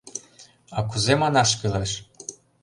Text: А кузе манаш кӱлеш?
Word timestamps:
А 0.77 0.79
кузе 0.89 1.13
манаш 1.21 1.49
кӱлеш? 1.59 1.91